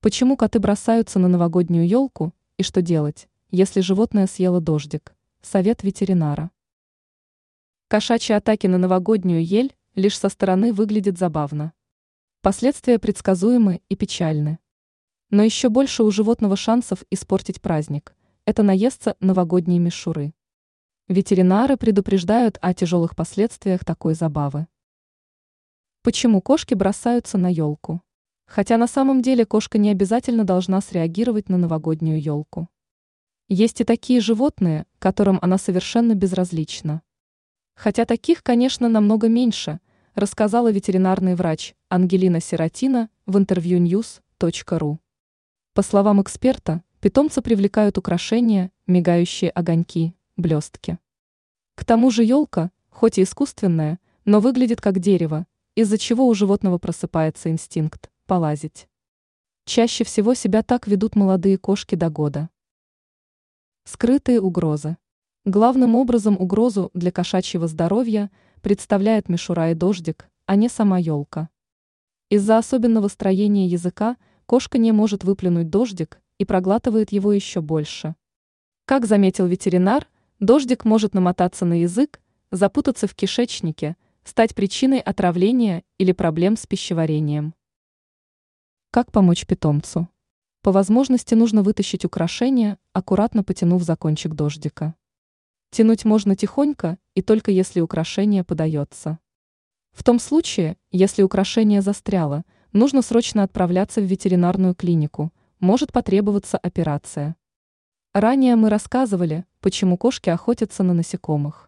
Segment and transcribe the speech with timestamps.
[0.00, 5.12] Почему коты бросаются на новогоднюю елку и что делать, если животное съело дождик?
[5.42, 6.52] Совет ветеринара.
[7.88, 11.72] Кошачьи атаки на новогоднюю ель лишь со стороны выглядят забавно.
[12.42, 14.60] Последствия предсказуемы и печальны.
[15.30, 20.32] Но еще больше у животного шансов испортить праздник– это наесться новогодней мишуры.
[21.08, 24.68] Ветеринары предупреждают о тяжелых последствиях такой забавы.
[26.02, 28.00] Почему кошки бросаются на елку?
[28.48, 32.70] Хотя на самом деле кошка не обязательно должна среагировать на новогоднюю елку.
[33.46, 37.02] Есть и такие животные, которым она совершенно безразлична.
[37.74, 39.80] Хотя таких, конечно, намного меньше,
[40.14, 44.98] рассказала ветеринарный врач Ангелина Сиротина в интервью news.ru.
[45.74, 50.98] По словам эксперта, питомцы привлекают украшения, мигающие огоньки, блестки.
[51.74, 56.78] К тому же елка, хоть и искусственная, но выглядит как дерево, из-за чего у животного
[56.78, 58.88] просыпается инстинкт полазить.
[59.64, 62.50] Чаще всего себя так ведут молодые кошки до года.
[63.84, 64.98] Скрытые угрозы.
[65.46, 71.48] Главным образом угрозу для кошачьего здоровья представляет мишура и дождик, а не сама елка.
[72.28, 78.14] Из-за особенного строения языка кошка не может выплюнуть дождик и проглатывает его еще больше.
[78.84, 80.06] Как заметил ветеринар,
[80.38, 87.54] дождик может намотаться на язык, запутаться в кишечнике, стать причиной отравления или проблем с пищеварением.
[88.98, 90.08] Как помочь питомцу?
[90.60, 94.96] По возможности нужно вытащить украшение, аккуратно потянув за кончик дождика.
[95.70, 99.20] Тянуть можно тихонько и только если украшение подается.
[99.92, 107.36] В том случае, если украшение застряло, нужно срочно отправляться в ветеринарную клинику, может потребоваться операция.
[108.14, 111.67] Ранее мы рассказывали, почему кошки охотятся на насекомых.